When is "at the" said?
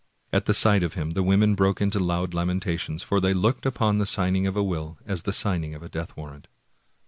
0.33-0.55